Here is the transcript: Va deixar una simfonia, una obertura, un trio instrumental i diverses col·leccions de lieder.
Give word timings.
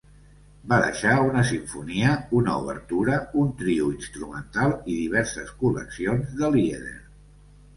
Va 0.69 0.77
deixar 0.83 1.11
una 1.25 1.41
simfonia, 1.49 2.13
una 2.39 2.55
obertura, 2.63 3.19
un 3.43 3.51
trio 3.59 3.91
instrumental 3.99 4.75
i 4.79 4.97
diverses 5.03 5.53
col·leccions 5.61 6.33
de 6.41 6.51
lieder. 6.57 6.99